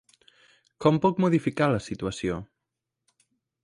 Com 0.85 0.97
puc 1.05 1.21
modificar 1.25 1.71
la 1.75 1.85
situació? 1.91 2.43